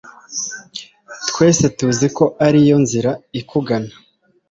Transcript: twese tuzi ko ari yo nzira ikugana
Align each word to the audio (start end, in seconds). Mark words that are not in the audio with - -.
twese 1.29 1.65
tuzi 1.77 2.07
ko 2.17 2.25
ari 2.47 2.59
yo 2.69 2.75
nzira 2.83 3.11
ikugana 3.39 3.93